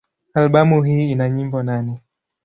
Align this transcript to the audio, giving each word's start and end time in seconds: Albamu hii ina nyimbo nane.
Albamu 0.33 0.83
hii 0.83 1.11
ina 1.11 1.29
nyimbo 1.29 1.63
nane. 1.63 2.01